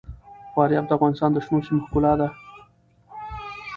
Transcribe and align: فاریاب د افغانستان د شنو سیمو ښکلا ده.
فاریاب 0.53 0.85
د 0.87 0.91
افغانستان 0.97 1.29
د 1.33 1.37
شنو 1.45 1.65
سیمو 1.65 1.83
ښکلا 1.85 2.13
ده. 2.19 2.27